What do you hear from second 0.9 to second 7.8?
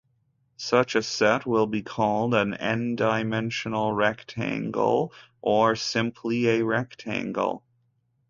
a set will be called a "n"-"dimensional rectangle", or simply a "rectangle".